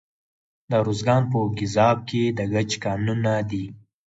د 0.69 0.71
ارزګان 0.81 1.23
په 1.31 1.37
ګیزاب 1.57 1.97
کې 2.09 2.23
د 2.37 2.39
ګچ 2.53 2.71
کانونه 2.83 3.33
دي. 3.49 3.65